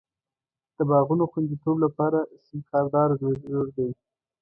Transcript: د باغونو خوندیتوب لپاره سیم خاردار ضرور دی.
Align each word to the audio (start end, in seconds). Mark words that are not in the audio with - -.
د 0.75 0.77
باغونو 0.89 1.23
خوندیتوب 1.31 1.77
لپاره 1.85 2.19
سیم 2.45 2.59
خاردار 2.69 3.09
ضرور 3.21 3.67
دی. 3.75 3.89